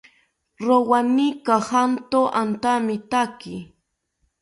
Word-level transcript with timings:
Rowani 0.65 1.27
kajanto 1.45 2.19
antamitaki 2.41 3.55